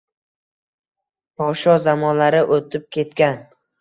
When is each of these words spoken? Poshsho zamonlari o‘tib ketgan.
Poshsho 1.41 1.75
zamonlari 1.83 2.41
o‘tib 2.59 2.89
ketgan. 2.99 3.39